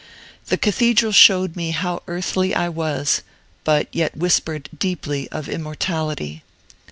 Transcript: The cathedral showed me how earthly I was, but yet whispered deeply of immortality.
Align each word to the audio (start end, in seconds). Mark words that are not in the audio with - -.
The 0.47 0.57
cathedral 0.57 1.11
showed 1.11 1.55
me 1.55 1.69
how 1.69 2.01
earthly 2.07 2.55
I 2.55 2.69
was, 2.69 3.21
but 3.63 3.87
yet 3.91 4.17
whispered 4.17 4.67
deeply 4.79 5.29
of 5.29 5.47
immortality. 5.47 6.41